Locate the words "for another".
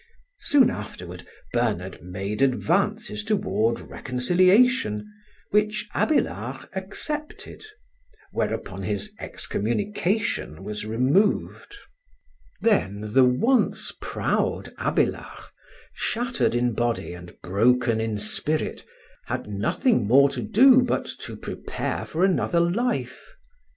22.05-22.59